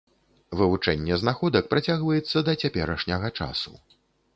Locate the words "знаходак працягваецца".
1.25-2.37